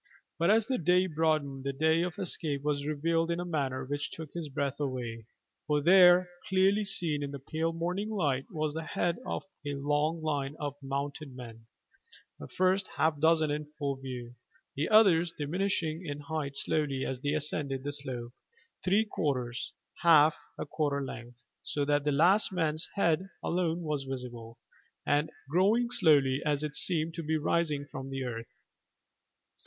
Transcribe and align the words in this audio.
But 0.39 0.49
as 0.49 0.65
the 0.65 0.79
day 0.79 1.05
broadened 1.05 1.63
the 1.63 1.77
way 1.79 2.01
of 2.01 2.17
escape 2.17 2.63
was 2.63 2.87
revealed 2.87 3.29
in 3.29 3.39
a 3.39 3.45
manner 3.45 3.85
which 3.85 4.09
took 4.09 4.33
his 4.33 4.49
breath 4.49 4.79
away, 4.79 5.27
for 5.67 5.79
there, 5.79 6.27
clearly 6.49 6.83
seen 6.85 7.21
in 7.21 7.29
the 7.29 7.37
pale 7.37 7.71
morning 7.71 8.09
light, 8.09 8.47
was 8.49 8.73
the 8.73 8.81
head 8.81 9.19
of 9.27 9.43
a 9.63 9.75
long 9.75 10.19
line 10.23 10.55
of 10.59 10.73
mounted 10.81 11.35
men, 11.35 11.67
the 12.39 12.47
first 12.47 12.87
half 12.97 13.19
dozen 13.19 13.51
in 13.51 13.65
full 13.77 13.95
view, 13.95 14.33
the 14.75 14.89
others 14.89 15.31
diminishing 15.37 16.03
in 16.03 16.21
height 16.21 16.57
slowly 16.57 17.05
as 17.05 17.21
they 17.21 17.35
ascended 17.35 17.83
the 17.83 17.91
slope, 17.93 18.33
three 18.83 19.05
quarters, 19.05 19.71
half, 20.01 20.35
a 20.57 20.65
quarter 20.65 21.03
length, 21.05 21.43
so 21.61 21.85
that 21.85 22.05
the 22.05 22.11
last 22.11 22.51
man's 22.51 22.89
head 22.95 23.29
alone 23.43 23.81
was 23.81 24.05
visible, 24.05 24.57
and 25.05 25.29
growing 25.47 25.91
slowly 25.91 26.41
as 26.43 26.63
it 26.63 26.75
seemed 26.75 27.13
to 27.13 27.21
be 27.21 27.37
rising 27.37 27.85
from 27.85 28.09
the 28.09 28.23
earth. 28.23 28.57